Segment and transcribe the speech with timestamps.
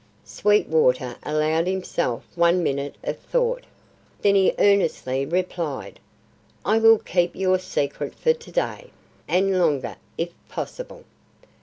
[0.25, 3.65] Sweetwater allowed himself one minute of thought,
[4.23, 5.99] then he earnestly replied:
[6.65, 8.89] "I will keep your secret for to day,
[9.27, 11.03] and longer, if possible."